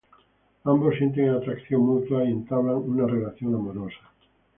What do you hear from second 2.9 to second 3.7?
relación